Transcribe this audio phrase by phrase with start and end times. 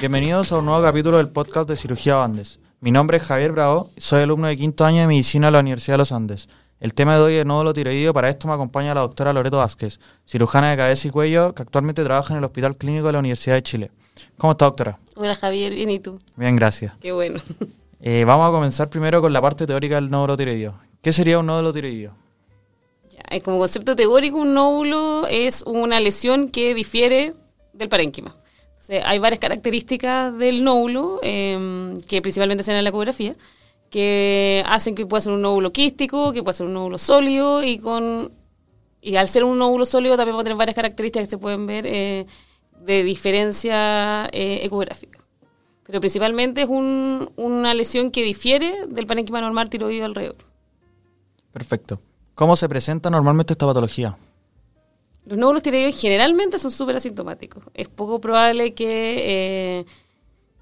[0.00, 2.58] Bienvenidos a un nuevo capítulo del podcast de Cirugía Andes.
[2.80, 5.94] Mi nombre es Javier Bravo, soy alumno de quinto año de medicina de la Universidad
[5.94, 6.48] de los Andes.
[6.80, 10.00] El tema de hoy es nódulo tiroideo, para esto me acompaña la doctora Loreto Vázquez,
[10.26, 13.54] cirujana de cabeza y cuello que actualmente trabaja en el Hospital Clínico de la Universidad
[13.54, 13.90] de Chile.
[14.36, 14.98] ¿Cómo está, doctora?
[15.16, 16.20] Hola, Javier, bien, ¿y tú?
[16.36, 16.94] Bien, gracias.
[17.00, 17.40] Qué bueno.
[18.02, 20.89] Eh, vamos a comenzar primero con la parte teórica del nódulo tiroideo.
[21.02, 22.14] ¿Qué sería un nódulo tiroideo?
[23.08, 27.34] Ya, como concepto teórico, un nódulo es una lesión que difiere
[27.72, 28.36] del parénquima.
[29.04, 33.36] hay varias características del nódulo, em, que principalmente se ven en la ecografía,
[33.90, 37.78] que hacen que pueda ser un nódulo quístico, que pueda ser un nódulo sólido, y
[37.78, 38.32] con
[39.02, 41.66] y al ser un nódulo sólido también va a tener varias características que se pueden
[41.66, 42.26] ver eh,
[42.80, 45.24] de diferencia eh, ecográfica.
[45.84, 50.49] Pero principalmente es una lesión que difiere del parénquima normal tiroideo alrededor.
[51.52, 52.00] Perfecto.
[52.34, 54.16] ¿Cómo se presenta normalmente esta patología?
[55.26, 57.64] Los nódulos tiroideos generalmente son súper asintomáticos.
[57.74, 59.86] Es poco probable que, eh,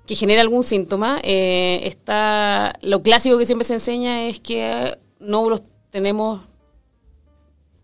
[0.07, 1.21] que genere algún síntoma.
[1.23, 6.41] Eh, está, lo clásico que siempre se enseña es que nódulos tenemos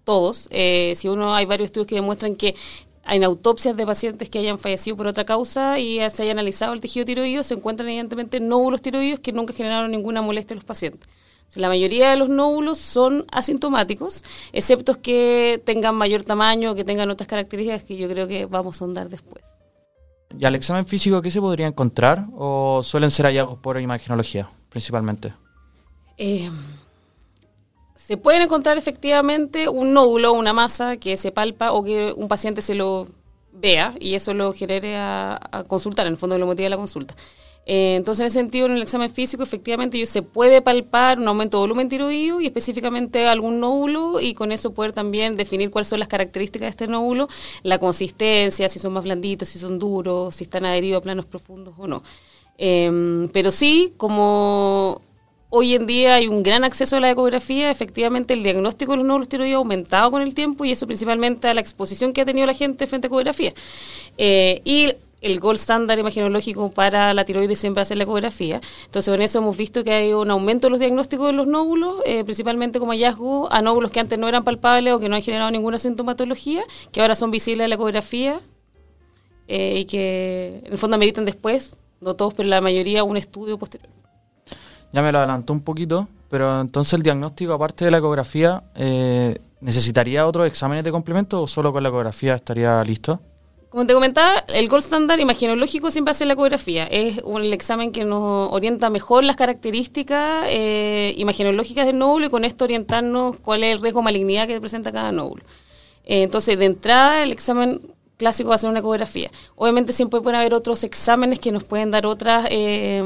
[0.04, 0.48] todos.
[0.50, 2.54] Eh, si uno hay varios estudios que demuestran que
[3.06, 6.80] en autopsias de pacientes que hayan fallecido por otra causa y se haya analizado el
[6.80, 11.06] tejido tiroideo, se encuentran evidentemente nódulos tiroideos que nunca generaron ninguna molestia a los pacientes.
[11.54, 17.28] La mayoría de los nódulos son asintomáticos, excepto que tengan mayor tamaño, que tengan otras
[17.28, 19.44] características que yo creo que vamos a ahondar después.
[20.36, 25.32] ¿Y al examen físico qué se podría encontrar o suelen ser hallazgos por imagenología principalmente?
[26.16, 26.50] Eh,
[27.96, 32.62] se pueden encontrar efectivamente un nódulo, una masa que se palpa o que un paciente
[32.62, 33.06] se lo
[33.52, 37.14] vea y eso lo genere a, consultar, en el fondo lo motiva la consulta.
[37.66, 41.58] Eh, entonces, en ese sentido, en el examen físico, efectivamente, se puede palpar un aumento
[41.58, 45.98] de volumen tiroideo y específicamente algún nódulo y con eso poder también definir cuáles son
[46.00, 47.28] las características de este nódulo,
[47.62, 51.74] la consistencia, si son más blanditos, si son duros, si están adheridos a planos profundos
[51.78, 52.02] o no.
[52.58, 55.00] Eh, pero sí, como
[55.56, 59.06] Hoy en día hay un gran acceso a la ecografía, efectivamente el diagnóstico de los
[59.06, 62.24] nódulos tiroideos ha aumentado con el tiempo y eso principalmente a la exposición que ha
[62.24, 63.54] tenido la gente frente a ecografía.
[64.18, 68.60] Eh, y el gold standard imaginológico para la tiroides siempre hacer la ecografía.
[68.84, 71.96] Entonces, con eso hemos visto que hay un aumento de los diagnósticos de los nódulos,
[72.04, 75.22] eh, principalmente como hallazgo a nódulos que antes no eran palpables o que no han
[75.22, 76.62] generado ninguna sintomatología,
[76.92, 78.40] que ahora son visibles en la ecografía
[79.48, 83.58] eh, y que en el fondo ameritan después, no todos, pero la mayoría, un estudio
[83.58, 83.94] posterior
[84.94, 89.36] ya me lo adelantó un poquito, pero entonces el diagnóstico, aparte de la ecografía, eh,
[89.60, 93.18] ¿necesitaría otros exámenes de complemento o solo con la ecografía estaría listo?
[93.74, 96.84] Como te comentaba, el gold standard imaginológico siempre hace la ecografía.
[96.84, 102.44] Es el examen que nos orienta mejor las características eh, imaginológicas del nódulo y con
[102.44, 105.42] esto orientarnos cuál es el riesgo de malignidad que presenta cada nódulo.
[106.04, 107.80] Eh, entonces, de entrada, el examen
[108.16, 109.28] clásico va a ser una ecografía.
[109.56, 112.46] Obviamente siempre pueden haber otros exámenes que nos pueden dar otras...
[112.50, 113.02] Eh,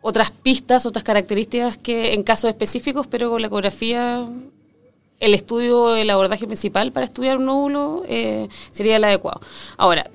[0.00, 4.26] otras pistas, otras características que en casos específicos, pero con la ecografía,
[5.20, 9.40] el estudio, el abordaje principal para estudiar un nódulo eh, sería el adecuado.
[9.76, 10.10] Ahora,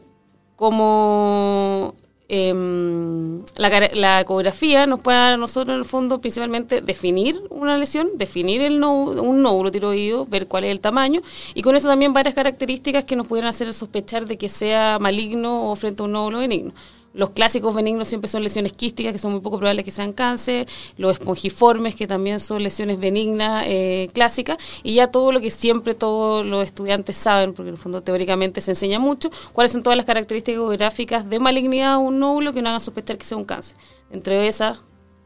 [0.56, 1.94] como
[2.30, 8.12] em, la, ecografía nos puede dar a nosotros en el fondo principalmente definir una lesión,
[8.16, 11.22] definir el un nódulo tiroideo, ver cuál es el tamaño
[11.54, 15.70] y con eso también varias características que nos pudieran hacer sospechar de que sea maligno
[15.70, 16.74] o frente a un nódulo benigno.
[17.14, 20.68] Los clásicos benignos siempre son lesiones quísticas, que son muy poco probables que sean cáncer,
[20.98, 25.94] los espongiformes, que también son lesiones benignas eh, clásicas, y ya todo lo que siempre
[25.94, 29.96] todos los estudiantes saben, porque en el fondo teóricamente se enseña mucho, cuáles son todas
[29.96, 33.46] las características gráficas de malignidad de un nódulo que no hagan sospechar que sea un
[33.46, 33.78] cáncer.
[34.12, 34.80] Entre esas,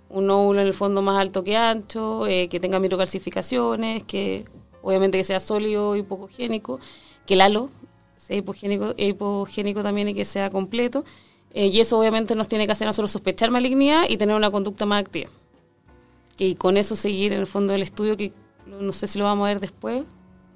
[0.10, 4.46] un nódulo en el fondo más alto que ancho, eh, que tenga microcalcificaciones, que
[4.82, 6.82] obviamente que sea sólido, hipogénico,
[7.26, 7.70] que el halo
[8.16, 11.06] sea hipogénico, hipogénico también y que sea completo.
[11.54, 14.86] Eh, y eso obviamente nos tiene que hacer nosotros sospechar malignidad y tener una conducta
[14.86, 15.30] más activa.
[16.38, 18.32] Y con eso seguir en el fondo del estudio, que
[18.68, 20.04] no sé si lo vamos a ver después,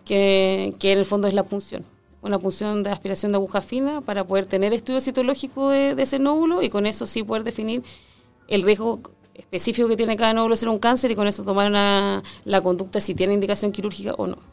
[0.05, 1.85] que, en el fondo es la punción.
[2.21, 6.61] Una punción de aspiración de aguja fina para poder tener estudio citológico de, ese nódulo
[6.61, 7.83] y con eso sí poder definir
[8.47, 8.99] el riesgo
[9.33, 12.99] específico que tiene cada nódulo de ser un cáncer y con eso tomar la conducta
[12.99, 14.50] si tiene indicación quirúrgica o no.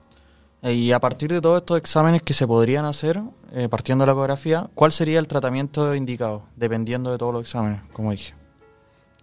[0.62, 3.20] Eh, y a partir de todos estos exámenes que se podrían hacer,
[3.52, 7.81] eh, partiendo de la ecografía, ¿cuál sería el tratamiento indicado, dependiendo de todos los exámenes,
[7.93, 8.34] como dije?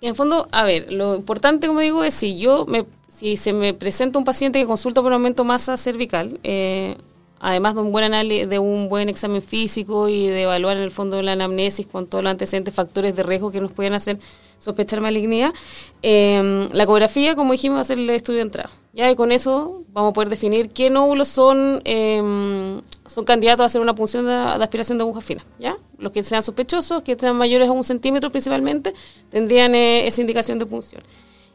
[0.02, 3.74] En fondo, a ver, lo importante, como digo, es si yo me, si se me
[3.74, 6.96] presenta un paciente que consulta por un aumento de masa cervical, eh,
[7.40, 10.92] además de un buen análisis, de un buen examen físico y de evaluar en el
[10.92, 14.20] fondo la anamnesis con todos los antecedentes factores de riesgo que nos pueden hacer
[14.58, 15.54] sospechar malignidad,
[16.02, 19.85] la ecografía, como dijimos, va a ser el estudio de entrada Ya, y con eso
[19.96, 24.34] vamos a poder definir qué nódulos son, em, son candidatos a hacer una punción de,
[24.34, 25.46] aspiración de aguja fina.
[25.58, 25.78] ¿ya?
[25.98, 28.94] Los que sean sospechosos, que sean mayores a un centímetro principalmente,
[29.32, 31.02] tendrían eh, esa indicación de punción.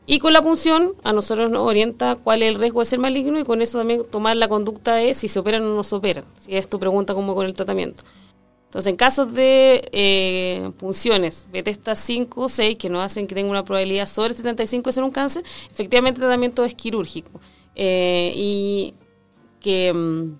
[0.06, 3.38] Y con la punción a nosotros nos orienta cuál es el riesgo de ser maligno
[3.38, 6.25] y con eso también tomar la conducta de si se operan o no se operan,
[6.38, 8.04] si es tu pregunta como con el tratamiento.
[8.64, 13.50] Entonces, en casos de eh, punciones Bethesda 5 o 6, que nos hacen que tenga
[13.50, 17.38] una probabilidad sobre el 75 de ser un cáncer, efectivamente el tratamiento es quirúrgico.
[17.82, 18.94] Eh, y
[19.59, 20.38] que mm,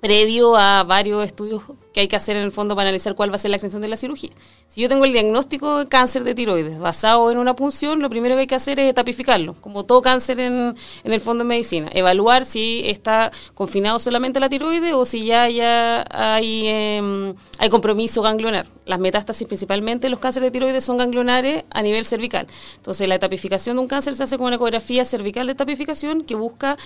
[0.00, 1.60] previo a varios estudios
[1.96, 3.80] que hay que hacer en el fondo para analizar cuál va a ser la extensión
[3.80, 4.28] de la cirugía.
[4.68, 8.34] Si yo tengo el diagnóstico de cáncer de tiroides basado en una punción, lo primero
[8.34, 11.88] que hay que hacer es tapificarlo, como todo cáncer en, el fondo de medicina.
[11.94, 18.20] Evaluar si está confinado solamente la tiroides o si ya, ya hay, em, hay compromiso
[18.20, 18.66] ganglionar.
[18.84, 22.46] Las metástasis principalmente, los cánceres de tiroides son ganglionares a nivel cervical.
[22.76, 26.34] Entonces la tapificación de un cáncer se hace con una ecografía cervical de tapificación que
[26.34, 26.76] busca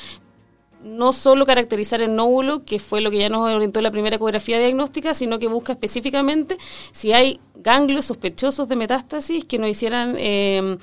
[0.82, 4.58] no solo caracterizar el nódulo, que fue lo que ya nos orientó la primera ecografía
[4.58, 6.56] diagnóstica, sino que busca específicamente
[6.92, 10.78] si hay ganglios sospechosos de metástasis que nos hicieran, em,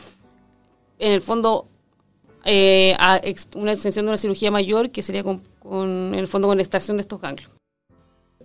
[1.00, 1.68] en el fondo,
[2.46, 2.96] eh,
[3.56, 7.02] una extensión de una cirugía mayor, que sería con, en el fondo con extracción de
[7.02, 7.52] estos ganglios.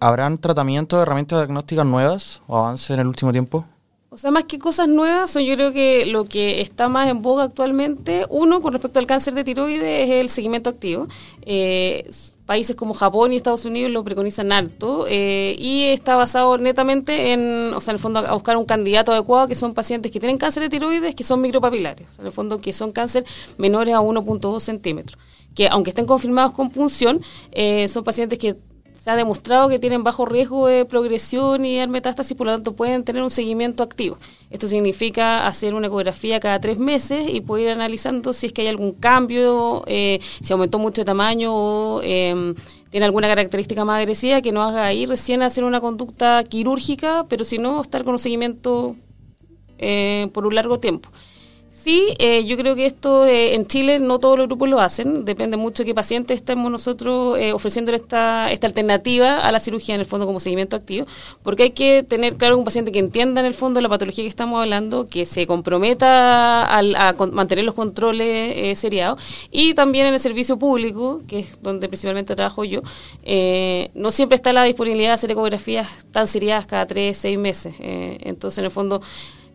[0.00, 3.66] ¿Habrán tratamientos de herramientas diagnósticas nuevas o avances en el último tiempo?
[4.14, 7.22] O sea, más que cosas nuevas, son yo creo que lo que está más en
[7.22, 11.08] boga actualmente, uno, con respecto al cáncer de tiroides, es el seguimiento activo.
[11.40, 12.10] Eh,
[12.44, 17.72] países como Japón y Estados Unidos lo preconizan alto eh, y está basado netamente en,
[17.72, 20.36] o sea, en el fondo, a buscar un candidato adecuado que son pacientes que tienen
[20.36, 23.24] cáncer de tiroides que son micropapilares, en el fondo que son cáncer
[23.56, 25.18] menores a 1.2 centímetros
[25.54, 27.20] que aunque estén confirmados con punción,
[27.50, 28.56] eh, son pacientes que
[29.02, 32.74] se ha demostrado que tienen bajo riesgo de progresión y de metástasis, por lo tanto
[32.74, 34.16] pueden tener un seguimiento activo.
[34.48, 38.62] Esto significa hacer una ecografía cada tres meses y poder ir analizando si es que
[38.62, 42.54] hay algún cambio, eh, si aumentó mucho de tamaño o em,
[42.90, 47.44] tiene alguna característica más agresiva que nos haga ahí recién hacer una conducta quirúrgica, pero
[47.44, 48.94] si no, estar con un seguimiento
[49.78, 51.08] eh, por un largo tiempo.
[51.82, 55.24] Sí, eh, yo creo que esto eh, en Chile no todos los grupos lo hacen,
[55.24, 59.96] depende mucho de qué paciente estemos nosotros eh, ofreciéndole esta, esta alternativa a la cirugía
[59.96, 61.08] en el fondo como seguimiento activo,
[61.42, 64.28] porque hay que tener claro un paciente que entienda en el fondo la patología que
[64.28, 69.20] estamos hablando, que se comprometa a mantener los controles eh, seriados
[69.50, 72.82] y también en el servicio público, que es donde principalmente trabajo yo,
[73.94, 77.74] no siempre está la disponibilidad de hacer ecografías tan seriadas cada tres, seis meses.
[77.80, 79.02] entonces, en el fondo,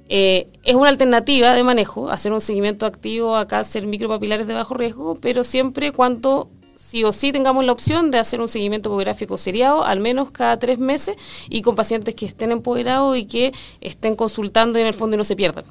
[0.10, 4.74] eh, es una alternativa de manejo, hacer un seguimiento activo a cáncer micropapilares de bajo
[4.74, 9.38] riesgo, pero siempre cuando sí o sí tengamos la opción de hacer un seguimiento ecográfico
[9.38, 11.18] seriado, al menos cada tres meses,
[11.50, 15.26] y con pacientes que estén empoderados y que estén consultando y en el fondo no
[15.26, 15.66] se pierdan.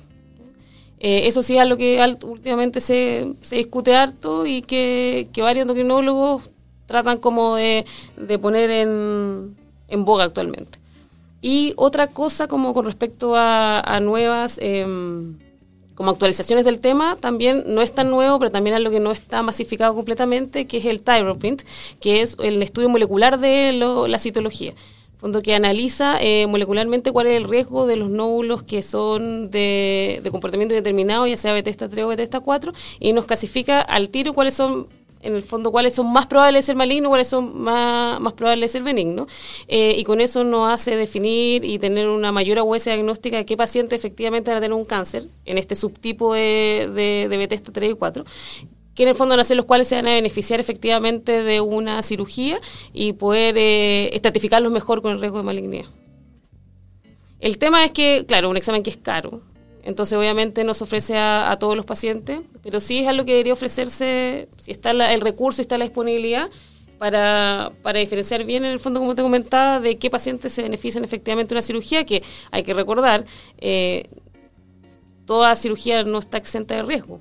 [0.99, 6.51] Eh, eso sí es algo que últimamente se, se discute harto y que, varios endocrinólogos
[6.87, 7.87] tratan como de,
[8.41, 9.57] poner en,
[9.89, 10.79] en boga actualmente.
[11.41, 14.59] Y otra cosa como con respecto a, nuevas...
[14.61, 15.39] Em,
[15.97, 19.13] como actualizaciones del tema, también no es tan nuevo, pero también es lo que no
[19.13, 21.63] está masificado completamente, que es el Tyroprint,
[22.01, 24.75] que es el estudio molecular de la citología.
[25.17, 30.21] Fondo que analiza eh, molecularmente cuál es el riesgo de los nódulos que son de,
[30.23, 34.35] de comportamiento determinado, ya sea Bethesda 3 o Bethesda 4, y nos clasifica al tiro
[34.35, 34.89] cuáles son
[35.27, 38.71] en el fondo cuáles son más probables de ser maligno, cuáles son más, más probables
[38.71, 39.27] de ser benigno.
[39.69, 43.57] Eh, y con eso nos hace definir y tener una mayor agudeza diagnóstica de qué
[43.57, 47.91] paciente efectivamente va a tener un cáncer en este subtipo de, de, de Bethesda 3
[47.91, 48.25] y 4
[48.95, 51.61] que en el fondo van a ser los cuales se van a beneficiar efectivamente de
[51.61, 52.59] una cirugía
[52.95, 55.85] y poder eh, estratificarlos mejor con el riesgo de malignidad.
[57.39, 59.43] El tema es que, claro, un examen que es caro,
[59.87, 63.53] entonces, obviamente, no se ofrece a, todos los pacientes, pero sí es algo que debería
[63.53, 66.51] ofrecerse, si está el recurso y está la disponibilidad,
[66.99, 71.55] para, diferenciar bien, en el fondo, como te comentaba, de qué pacientes se benefician efectivamente
[71.55, 73.27] de una cirugía, que hay que recordar,
[73.59, 74.11] eh,
[75.25, 77.21] toda cirugía no está exenta de riesgo.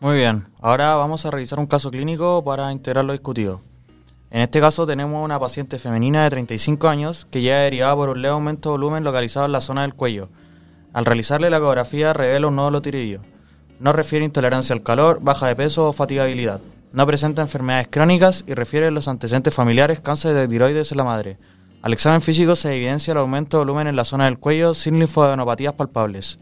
[0.00, 3.60] Muy bien, ahora vamos a revisar un caso clínico para integrar lo discutido.
[4.30, 8.22] En este caso tenemos una paciente femenina de 35 años que ya derivada por un
[8.22, 10.28] leve aumento de volumen localizado en la zona del cuello.
[10.92, 13.22] Al realizarle la ecografía revela un nódulo tiroideo.
[13.80, 16.60] No refiere intolerancia al calor, baja de peso o fatigabilidad.
[16.92, 21.38] No presenta enfermedades crónicas y refiere los antecedentes familiares cáncer de tiroides en la madre.
[21.82, 24.98] Al examen físico se evidencia el aumento de volumen en la zona del cuello sin
[24.98, 26.38] linfadenopatías palpables.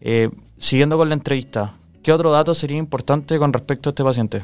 [0.00, 4.42] Eh, siguiendo con la entrevista, ¿qué otro dato sería importante con respecto a este paciente?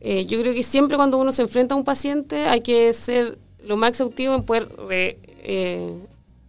[0.00, 3.38] Eh, yo creo que siempre cuando uno se enfrenta a un paciente hay que ser
[3.62, 4.68] lo más exhaustivo en poder
[5.42, 5.94] eh,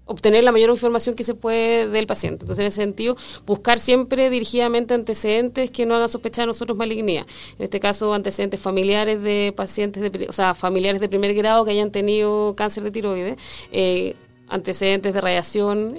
[0.05, 2.43] obtener la mayor información que se puede del paciente.
[2.43, 7.25] Entonces, en ese sentido, buscar siempre dirigidamente antecedentes que no hagan sospechar a nosotros malignidad.
[7.57, 11.71] En este caso, antecedentes familiares de pacientes, de, o sea, familiares de primer grado que
[11.71, 13.37] hayan tenido cáncer de tiroides,
[13.71, 14.15] eh,
[14.47, 15.95] antecedentes de radiación,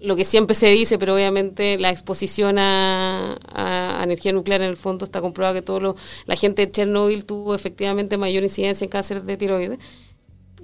[0.00, 2.97] lo que siempre se dice, pero obviamente la exposición a,
[4.02, 5.96] energía nuclear en el fondo está comprobado que todo
[6.26, 9.78] la gente de Chernobyl tuvo efectivamente mayor incidencia en cáncer de tiroides.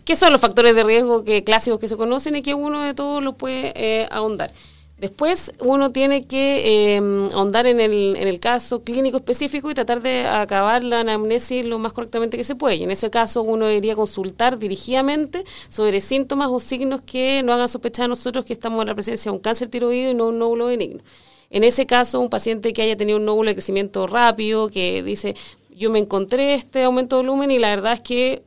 [0.04, 2.92] ¿Qué son los factores de riesgo que, clásicos que se conocen y que uno de
[2.92, 4.52] todos lo puede eh, ahondar?
[4.98, 6.98] Después uno tiene que eh,
[7.34, 11.78] ahondar en el, en el caso clínico específico y tratar de acabar la anamnesis lo
[11.78, 12.76] más correctamente que se puede.
[12.76, 17.68] Y en ese caso uno debería consultar dirigidamente sobre síntomas o signos que no hagan
[17.68, 20.38] sospechar a nosotros que estamos en la presencia de un cáncer tiroideo y no un
[20.38, 21.02] nódulo benigno.
[21.50, 25.34] En ese caso, un paciente que haya tenido un nódulo de crecimiento rápido, que dice,
[25.70, 28.42] yo me encontré este aumento de volumen y la verdad es que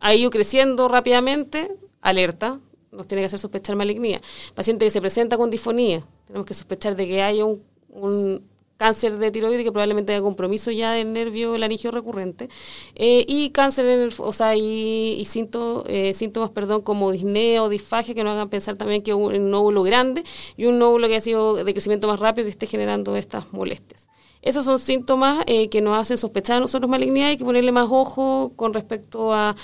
[0.00, 1.70] ha ido creciendo rápidamente,
[2.00, 2.60] alerta,
[2.90, 4.20] nos tiene que hacer sospechar malignía.
[4.54, 8.42] Paciente que se presenta con disfonía, tenemos que sospechar de que haya un,
[8.78, 12.48] cáncer de tiroides que probablemente haya compromiso ya del nervio laringio recurrente
[12.94, 18.14] eh, y cáncer en el, o sea y, eh, síntomas perdón como disnea o disfagia
[18.14, 20.24] que nos hagan pensar también que un nódulo grande
[20.56, 24.08] y un nódulo que ha sido de crecimiento más rápido que esté generando estas molestias
[24.42, 27.88] esos son síntomas eh, que nos hacen sospechar a nosotros malignidad y que ponerle más
[27.90, 29.56] ojo con respecto a,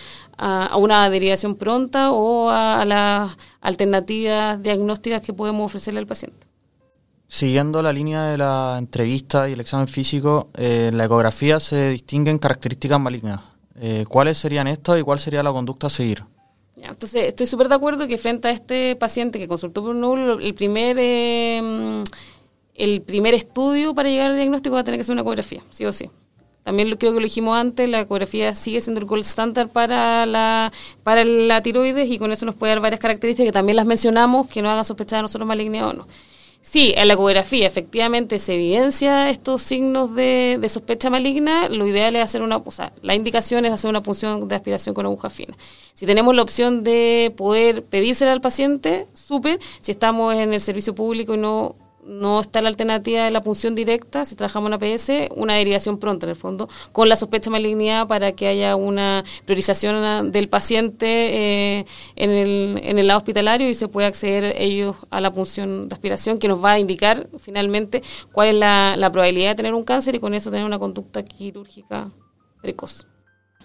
[0.76, 6.53] una derivación pronta o a, las alternativas diagnósticas que podemos ofrecerle al paciente.
[7.28, 11.90] Siguiendo la línea de la entrevista y el examen físico, eh, en la ecografía se
[11.90, 13.40] distinguen características malignas.
[13.76, 16.24] Eh, ¿Cuáles serían estas y cuál sería la conducta a seguir?
[16.76, 20.38] entonces, estoy súper de acuerdo que frente a este paciente que consultó por un nódulo,
[20.38, 20.98] el primer
[22.74, 25.84] el primer estudio para llegar al diagnóstico va a tener que ser una ecografía, sí
[25.86, 26.10] o sí.
[26.64, 30.72] También creo que lo dijimos antes, la ecografía sigue siendo el gold standard para la,
[31.02, 34.46] para la tiroides y con eso nos puede dar varias características que también las mencionamos
[34.46, 36.08] que no hagan sospechar a nosotros malignidad o no.
[36.66, 41.68] Sí, en la ecografía efectivamente se evidencia estos signos de, de, sospecha maligna.
[41.68, 44.94] Lo ideal es hacer una, o sea, la indicación es hacer una punción de aspiración
[44.94, 45.54] con aguja fina.
[45.92, 49.60] Si tenemos la opción de poder pedírsela al paciente, súper.
[49.82, 53.74] Si estamos en el servicio público y no no está la alternativa de la punción
[53.74, 57.52] directa, si trabajamos en APS, una derivación pronta en el fondo, con la sospecha de
[57.52, 63.68] malignidad para que haya una priorización del paciente eh, en, el, en el lado hospitalario
[63.68, 67.28] y se pueda acceder ellos a la punción de aspiración que nos va a indicar
[67.38, 70.78] finalmente cuál es la, la probabilidad de tener un cáncer y con eso tener una
[70.78, 72.10] conducta quirúrgica
[72.60, 73.06] precoz.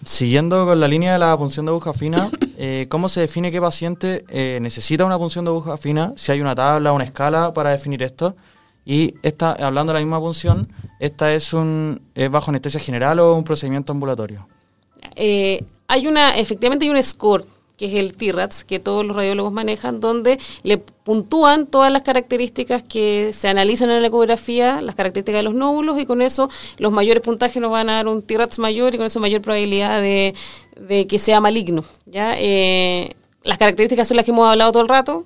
[0.05, 3.59] Siguiendo con la línea de la punción de aguja fina, eh, ¿cómo se define qué
[3.59, 6.13] paciente eh, necesita una punción de aguja fina?
[6.15, 8.35] Si hay una tabla, una escala para definir esto.
[8.85, 13.35] Y esta, hablando de la misma punción, ¿esta es un es bajo anestesia general o
[13.35, 14.47] un procedimiento ambulatorio?
[15.15, 17.45] Eh, hay una, efectivamente hay un score
[17.79, 22.83] que es el TIRATS, que todos los radiólogos manejan, donde le puntúan todas las características
[22.83, 26.91] que se analizan en la ecografía, las características de los nódulos, y con eso los
[26.91, 30.35] mayores puntajes nos van a dar un TIRATS mayor y con eso mayor probabilidad de,
[31.07, 31.85] que sea maligno.
[32.05, 32.35] ¿ya?
[32.37, 35.25] Eh, las características son las que hemos hablado todo el rato,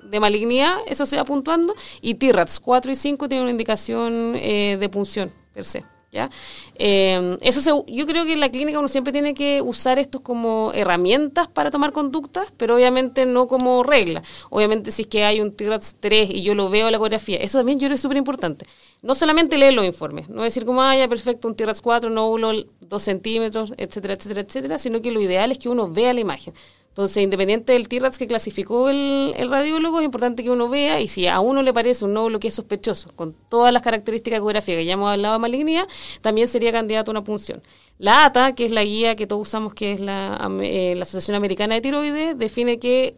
[0.00, 4.76] de malignidad, eso se va puntuando, y TIRATS 4 y 5 tienen una indicación eh,
[4.78, 5.84] de punción per se.
[6.10, 6.30] ¿Ya?
[6.74, 10.72] Eh, eso yo creo que en la clínica uno siempre tiene que usar estos como
[10.74, 14.22] herramientas para tomar conductas, pero obviamente no como regla.
[14.50, 17.38] Obviamente si es que hay un TIRATS 3 y yo lo veo en la ecografía,
[17.38, 18.66] eso también yo creo que es súper importante.
[19.02, 22.52] No solamente leer los informes, no decir como, ah, ya perfecto, un TIRATS 4, nódulo
[22.80, 26.54] 2 centímetros, etcétera, etcétera, etcétera, sino que lo ideal es que uno vea la imagen.
[26.98, 31.28] Entonces, independiente del TIRATS que clasificó el, radiólogo, es importante que uno vea y si
[31.28, 34.84] a uno le parece un nódulo que es sospechoso, con todas las características ecográficas que
[34.84, 35.86] ya hemos hablado de malignidad,
[36.22, 37.62] también sería candidato a una punción.
[37.98, 41.76] La ATA, que es la guía que todos usamos, que es la, eh, Asociación Americana
[41.76, 43.14] de Tiroides, define que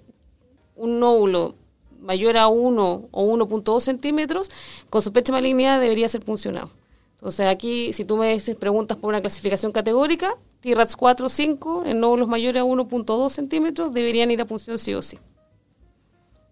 [0.76, 1.54] un nódulo
[2.02, 4.50] mayor a 1 o 1.2 centímetros
[4.90, 6.70] con sospecha de malignidad debería ser puncionado.
[7.20, 12.00] Entonces aquí, si tú me preguntas por una clasificación categórica, TIRATS 4 o 5, en
[12.00, 15.18] nódulos mayores a 1.2 centímetros, deberían ir a punción sí o sí.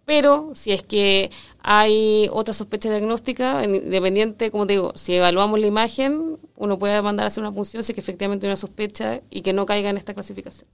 [0.04, 5.66] Pero si es que hay otra sospecha diagnóstica, independiente, como te digo, si evaluamos la
[5.66, 9.22] imagen, uno puede mandar a hacer una punción si es que efectivamente hay una sospecha
[9.30, 10.68] y que no caiga en esta clasificación.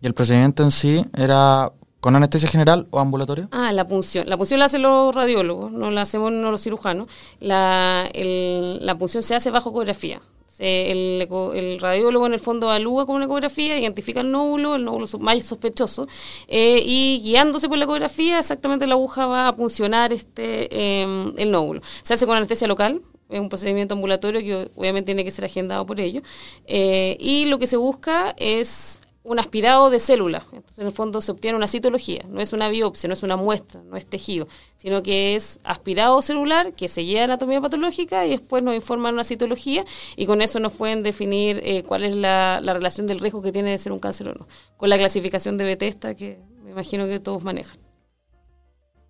[0.00, 1.72] ¿Y el procedimiento en sí era
[2.08, 3.48] ¿Con anestesia general o ambulatorio?
[3.50, 4.26] Ah, la punción.
[4.30, 7.06] La punción la hacen los radiólogos, no la hacemos los cirujanos.
[7.38, 10.22] La, la punción se hace bajo ecografía.
[10.58, 15.06] el, el, radiólogo en el fondo evalúa con una ecografía, identifica el nódulo, el nódulo
[15.18, 16.08] más sospechoso,
[16.46, 21.50] eh, y guiándose por la ecografía, exactamente la aguja va a puncionar este, em, el
[21.50, 21.82] nódulo.
[22.02, 25.84] Se hace con anestesia local, es un procedimiento ambulatorio que obviamente tiene que ser agendado
[25.84, 26.22] por ello,
[26.64, 28.98] eh, y lo que se busca es
[29.28, 30.44] un aspirado de células.
[30.52, 33.36] Entonces, en el fondo se obtiene una citología, no es una biopsia, no es una
[33.36, 38.24] muestra, no es tejido, sino que es aspirado celular que se lleva a anatomía patológica
[38.24, 39.84] y después nos informan una citología
[40.16, 43.70] y con eso nos pueden definir eh, cuál es la, relación del riesgo que tiene
[43.70, 44.46] de ser un cáncer o no,
[44.78, 47.78] con la clasificación de Bethesda que me imagino que todos manejan.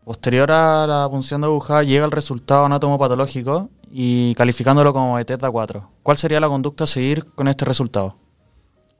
[0.05, 5.91] Posterior a la punción de aguja llega el resultado anatomopatológico y calificándolo como Bethesda 4.
[6.03, 8.17] ¿Cuál sería la conducta a seguir con este resultado?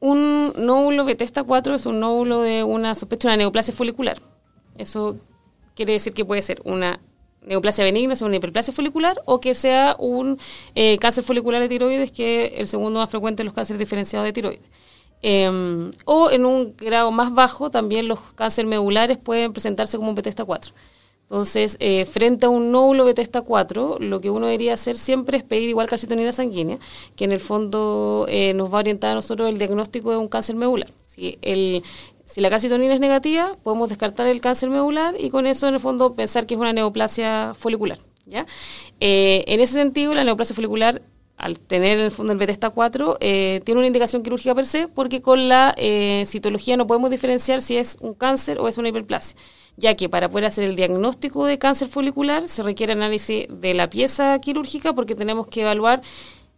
[0.01, 4.19] Un nódulo Bethesda 4 es un nódulo de una sospecha de una neoplasia folicular.
[4.77, 5.19] Eso
[5.75, 7.01] quiere decir que puede ser una
[7.45, 10.39] neoplasia benigna, o una hiperplasia folicular, o que sea un
[10.75, 14.27] eh, cáncer folicular de tiroides, que es el segundo más frecuente de los cánceres diferenciados
[14.27, 14.71] de tiroides.
[15.21, 20.15] Em, o en un grado más bajo, también los cánceres medulares pueden presentarse como un
[20.15, 20.73] Bethesda 4.
[21.31, 25.43] Entonces, eh, frente a un nódulo Bethesda 4, lo que uno debería hacer siempre es
[25.43, 26.79] pedir igual calcitonina sanguínea,
[27.17, 30.29] que en el fondo eh, nos va a orientar a nosotros el diagnóstico de un
[30.29, 30.89] cáncer medular.
[31.05, 31.83] Si, el,
[32.25, 35.81] si la calcitonina es negativa, podemos descartar el cáncer medular y con eso, en el
[35.81, 37.99] fondo, pensar que es una neoplasia folicular.
[38.25, 38.47] ¿ya?
[39.01, 41.03] Eh, en ese sentido, la neoplasia folicular
[41.39, 45.23] al tener en el fondo el Bethesda 4, tiene una indicación quirúrgica per se, porque
[45.23, 45.75] con la
[46.27, 49.37] citología no podemos diferenciar si es un cáncer o es una hiperplasia
[49.79, 53.89] ya que para poder hacer el diagnóstico de cáncer folicular se requiere análisis de la
[53.89, 56.03] pieza quirúrgica porque tenemos que evaluar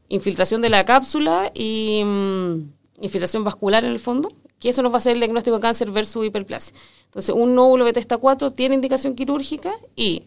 [0.08, 4.96] infiltración de la cápsula y mm, infiltración vascular en el fondo, que eso nos va
[4.96, 6.74] a hacer el diagnóstico de cáncer versus hiperplasia.
[7.04, 10.24] Entonces, un nódulo Bethesda 4 tiene indicación quirúrgica y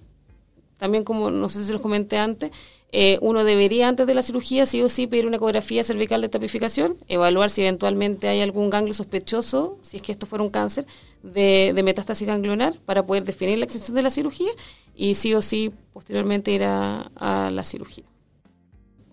[0.78, 2.52] también, como no sé si los comenté antes,
[2.96, 6.30] eh, uno debería antes de la cirugía sí o sí pedir una ecografía cervical de
[6.30, 10.86] tapificación, evaluar si eventualmente hay algún ganglio sospechoso, si es que esto fuera un cáncer,
[11.24, 14.52] de, metástasis ganglionar para poder definir la extensión de la cirugía
[14.94, 18.04] y sí o sí posteriormente ir a, la cirugía.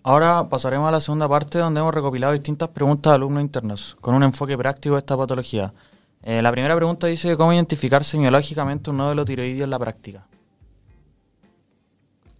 [0.02, 4.14] Ahora pasaremos a la segunda parte donde hemos recopilado distintas preguntas de alumnos internos con
[4.14, 5.72] un enfoque práctico de esta patología.
[6.22, 10.26] Eh, la primera pregunta dice cómo identificar semiológicamente un nódulo tiroideo en la práctica.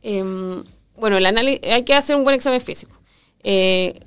[0.03, 0.63] Em,
[1.01, 2.97] bueno, el análisis, hay que hacer un buen examen físico.
[3.43, 3.99] Eh,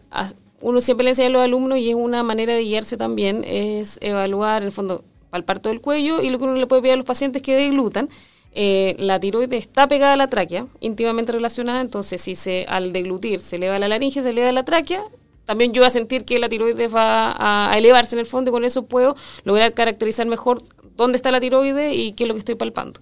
[0.61, 3.97] uno siempre le enseña a los alumnos y es una manera de guiarse también, es
[4.01, 6.93] evaluar, en el fondo, palpar todo el cuello y lo que uno le puede pedir
[6.93, 8.09] a los pacientes que deglutan.
[8.55, 13.39] Eh, la tiroides está pegada a la tráquea, íntimamente relacionada, entonces si se al deglutir
[13.41, 15.03] se eleva la laringe, se eleva la tráquea,
[15.45, 17.35] también yo voy a sentir que la tiroides va
[17.71, 20.61] a, elevarse en el fondo y con eso puedo lograr caracterizar mejor
[20.95, 22.99] dónde está la tiroides y qué es lo que estoy palpando.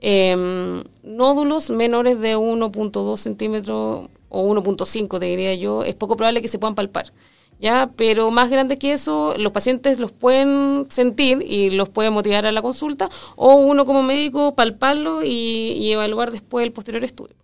[0.00, 6.48] Em, nódulos menores de 1.2 centímetros o 1.5, te diría yo, es poco probable que
[6.48, 7.12] se puedan palpar.
[7.60, 7.90] ¿ya?
[7.96, 12.52] Pero más grande que eso, los pacientes los pueden sentir y los puede motivar a
[12.52, 17.34] la consulta, o uno como médico palparlo y, evaluar después el posterior estudio.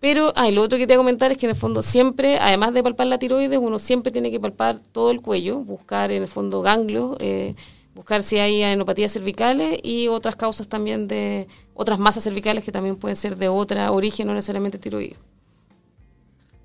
[0.00, 2.38] Pero, ah, lo otro que te voy a comentar es que en el fondo siempre,
[2.38, 6.22] además de palpar la tiroides, uno siempre tiene que palpar todo el cuello, buscar en
[6.22, 7.54] el fondo ganglios, eh,
[7.94, 12.96] buscar si hay enopatías cervicales y otras causas también de otras masas cervicales que también
[12.96, 15.18] pueden ser de otra origen, no necesariamente tiroides.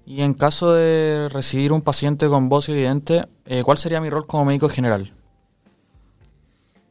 [0.06, 4.26] Y en caso de recibir un paciente con bocio evidente, eh, ¿cuál sería mi rol
[4.26, 5.12] como médico general?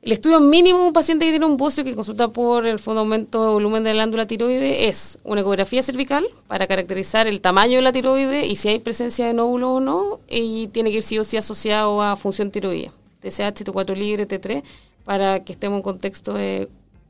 [0.06, 3.00] El estudio mínimo de un paciente que tiene un bocio que consulta por el fondo
[3.00, 7.74] aumento de volumen de la glándula tiroide es una ecografía cervical para caracterizar el tamaño
[7.74, 11.02] de la tiroide y si hay presencia de nódulo o no, y tiene que ir
[11.02, 12.92] sí o sí asociado a función tiroidea,
[13.30, 14.62] TSH, T4 libre, T3,
[15.04, 16.68] para que estemos en contexto de,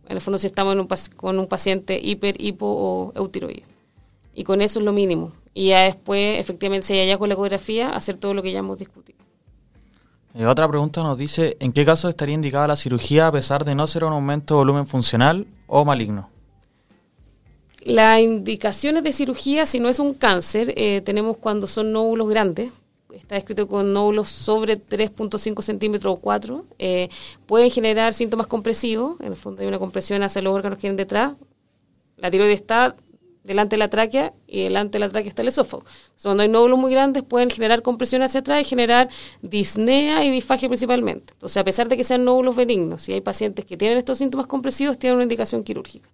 [0.09, 0.77] en el fondo, si estamos
[1.17, 3.65] con un paciente hiper, hipo o eutiroide.
[4.35, 7.35] Y con eso es lo mínimo y ya después, efectivamente, si hay hallazgo con la
[7.35, 9.19] ecografía, hacer todo lo que ya hemos discutido.
[10.35, 13.75] Eh, otra pregunta nos dice, ¿en qué caso estaría indicada la cirugía a pesar de
[13.75, 16.29] no ser un aumento de volumen funcional o maligno?
[17.81, 22.71] Las indicaciones de cirugía, si no es un cáncer, eh, tenemos cuando son nódulos grandes,
[23.13, 27.09] está escrito con nódulos sobre 3.5 centímetros o 4, eh,
[27.47, 30.97] pueden generar síntomas compresivos, en el fondo hay una compresión hacia los órganos que vienen
[30.97, 31.35] detrás,
[32.17, 32.97] la tiroides está
[33.47, 35.85] delante de la tráquea y delante de la tráquea está el esófago.
[36.23, 39.09] cuando hay nódulos muy grandes pueden generar compresión hacia atrás y generar
[39.41, 41.33] disnea y disfagia principalmente.
[41.33, 44.47] Entonces, a pesar de que sean nódulos benignos, si hay pacientes que tienen estos síntomas
[44.47, 46.11] compresivos, tienen una indicación quirúrgica.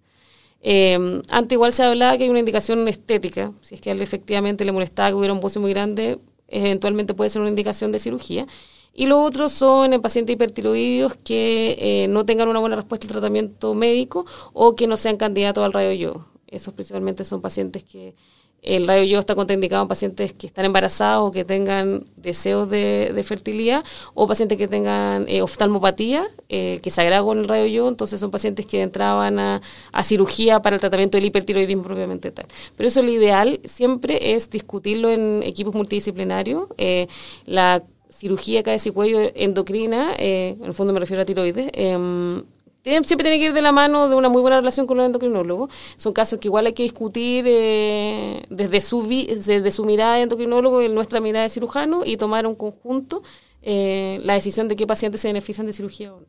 [0.61, 4.01] Eh, antes igual se hablaba que hay una indicación estética, si es que a él
[4.01, 7.99] efectivamente le molestaba que hubiera un bocio muy grande, eventualmente puede ser una indicación de
[7.99, 8.47] cirugía.
[8.93, 13.11] Y los otros son en pacientes hipertiroideos que eh, no tengan una buena respuesta al
[13.13, 18.15] tratamiento médico o que no sean candidatos al rayo yo esos principalmente son pacientes que
[18.63, 23.23] el rayo yo está contraindicado en pacientes que están embarazados o que tengan deseos de,
[23.25, 27.87] fertilidad o pacientes que tengan eh, oftalmopatía, eh, que se agrava con el rayo yo,
[27.89, 29.61] entonces son pacientes que entraban a,
[30.03, 32.45] cirugía para el tratamiento del hipertiroidismo propiamente tal.
[32.75, 36.67] Pero eso lo ideal siempre es discutirlo en equipos multidisciplinarios.
[36.77, 37.07] Eh,
[37.45, 42.43] la cirugía cabeza y cuello endocrina, en el fondo me refiero a tiroides, em,
[42.83, 45.71] siempre tiene que ir de la mano de una muy buena relación con los endocrinólogos.
[45.97, 50.81] Son casos que igual hay que discutir eh, desde, su desde su mirada de endocrinólogo
[50.81, 53.23] y nuestra mirada de cirujano y tomar un conjunto
[53.61, 56.25] eh, la decisión de qué pacientes se benefician de cirugía o no.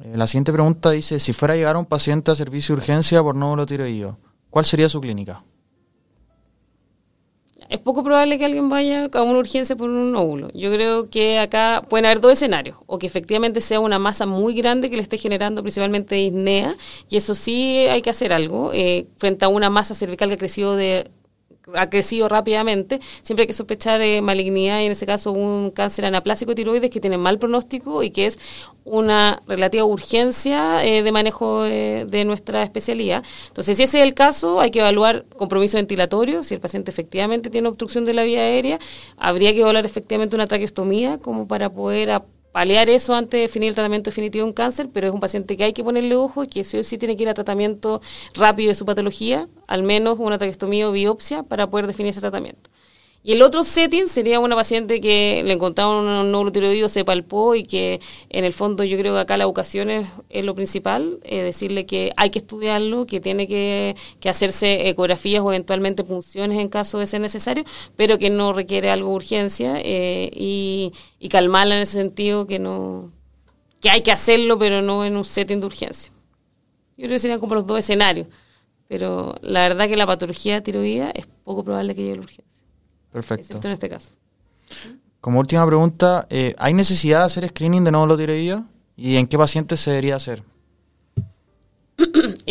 [0.00, 3.22] Eh, la siguiente pregunta dice, si fuera a llegar un paciente a servicio de urgencia
[3.22, 4.18] por nódulo tiroideo,
[4.50, 5.44] ¿cuál sería su clínica?
[7.68, 10.48] Es poco probable que alguien vaya a una urgencia por un óvulo.
[10.54, 14.54] Yo creo que acá pueden haber dos escenarios, o que efectivamente sea una masa muy
[14.54, 16.76] grande que le esté generando principalmente disnea,
[17.08, 20.38] y eso sí hay que hacer algo, eh, frente a una masa cervical que ha
[20.38, 21.10] crecido de
[21.74, 26.04] ha crecido rápidamente, siempre hay que sospechar eh, malignidad y en ese caso un cáncer
[26.04, 28.38] anaplásico tiroides que tiene mal pronóstico y que es
[28.84, 33.24] una relativa urgencia eh, de manejo eh, de nuestra especialidad.
[33.48, 37.50] Entonces, si ese es el caso, hay que evaluar compromiso ventilatorio, si el paciente efectivamente
[37.50, 38.78] tiene obstrucción de la vía aérea,
[39.16, 42.10] habría que evaluar efectivamente una traqueostomía como para poder
[42.56, 45.58] paliar eso antes de definir el tratamiento definitivo de un cáncer, pero es un paciente
[45.58, 48.00] que hay que ponerle ojo y que sí tiene que ir a tratamiento
[48.32, 52.70] rápido de su patología, al menos una traqueostomía o biopsia para poder definir ese tratamiento.
[53.26, 57.56] Y el otro setting sería una paciente que le encontraron un nódulo tiroideo, se palpó
[57.56, 61.42] y que en el fondo yo creo que acá la educación es, lo principal, eh,
[61.42, 63.96] decirle que hay que estudiarlo, que tiene que,
[64.28, 67.64] hacerse ecografías o eventualmente punciones en caso de ser necesario,
[67.96, 72.60] pero que no requiere algo de urgencia eh, y, y calmarla en ese sentido que
[72.60, 73.10] no
[73.80, 76.12] que hay que hacerlo, pero no en un setting de urgencia.
[76.96, 78.28] Yo creo que serían como los dos escenarios,
[78.86, 82.45] pero la verdad que la patología tiroidea es poco probable que llegue a la urgencia.
[83.16, 83.58] Perfecto.
[83.64, 84.10] en este caso.
[85.22, 88.66] Como última pregunta, eh, ¿hay necesidad de hacer screening de nódulo tiroideo?
[88.94, 90.42] ¿Y en qué pacientes se debería hacer?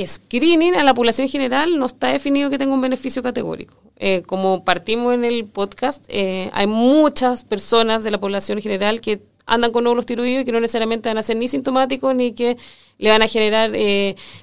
[0.04, 3.76] screening a la población general no está definido que tenga un beneficio categórico.
[3.98, 9.22] Eh, como partimos en el podcast, eh, hay muchas personas de la población general que
[9.46, 12.58] andan con nódulos tiroideos y que no necesariamente van a ser ni sintomáticos ni que
[12.98, 13.72] le van a generar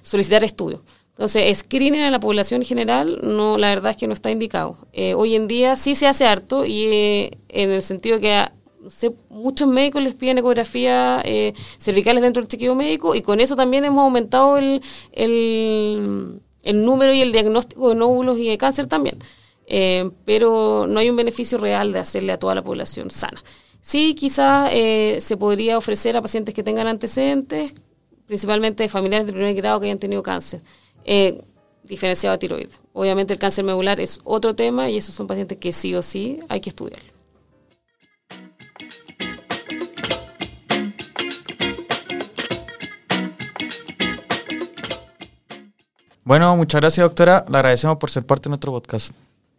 [0.03, 0.83] solicitar estudios.
[1.13, 4.89] Entonces, screening a la población general, no, la verdad es que no está indicado.
[4.93, 8.49] Eh, hoy en día sí se hace harto y eh, en el sentido que
[9.29, 13.85] muchos médicos les piden ecografía eh, cervicales dentro del chequeo médico y con eso también
[13.85, 16.41] hemos aumentado el, el,
[16.85, 19.19] número y el diagnóstico de nódulos y de cáncer también.
[20.25, 23.43] pero no hay un beneficio real de hacerle a toda la población sana.
[23.83, 27.75] Sí, quizás se podría ofrecer a pacientes que tengan antecedentes,
[28.27, 30.63] principalmente familiares de primer grado que hayan tenido cáncer
[31.05, 31.43] eh,
[31.85, 32.81] diferenciado a tiroides.
[32.93, 36.41] Obviamente el cáncer medular es otro tema y esos son pacientes que sí o sí
[36.49, 37.01] hay que estudiar.
[46.25, 49.13] Bueno, muchas gracias doctora, le agradecemos por ser parte de nuestro podcast.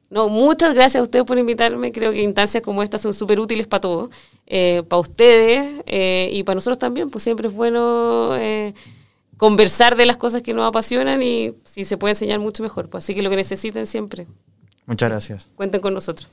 [0.09, 1.91] No, muchas gracias a ustedes por invitarme.
[1.91, 4.09] Creo que instancias como estas son súper útiles para todos,
[4.45, 7.09] eh, para ustedes eh, y para nosotros también.
[7.09, 8.75] Pues siempre es bueno eh,
[9.43, 12.89] conversar de las cosas que nos apasionan y si se puede enseñar mucho mejor.
[12.89, 14.25] Pues así que lo que necesiten siempre.
[14.85, 15.49] Muchas gracias.
[15.57, 16.29] Cuenten con nosotros.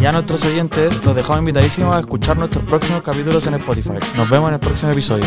[0.00, 3.98] Y a nuestros oyentes los dejamos invitadísimos a escuchar nuestros próximos capítulos en Spotify.
[4.16, 5.26] Nos vemos en el próximo episodio.